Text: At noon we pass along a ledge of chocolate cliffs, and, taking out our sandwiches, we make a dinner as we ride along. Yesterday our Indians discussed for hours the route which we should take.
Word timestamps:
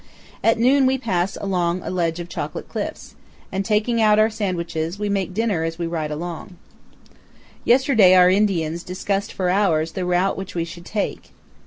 At 0.43 0.57
noon 0.57 0.87
we 0.87 0.97
pass 0.97 1.37
along 1.39 1.83
a 1.83 1.91
ledge 1.91 2.19
of 2.19 2.27
chocolate 2.27 2.67
cliffs, 2.67 3.13
and, 3.51 3.63
taking 3.63 4.01
out 4.01 4.17
our 4.17 4.31
sandwiches, 4.31 4.97
we 4.97 5.09
make 5.09 5.29
a 5.29 5.33
dinner 5.33 5.63
as 5.63 5.77
we 5.77 5.85
ride 5.85 6.09
along. 6.09 6.57
Yesterday 7.65 8.15
our 8.15 8.27
Indians 8.31 8.81
discussed 8.81 9.31
for 9.31 9.51
hours 9.51 9.91
the 9.91 10.03
route 10.03 10.37
which 10.37 10.55
we 10.55 10.63
should 10.65 10.85
take. 10.85 11.29